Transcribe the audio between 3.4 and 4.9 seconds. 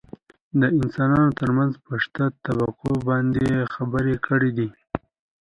يې خبرې کړي دي.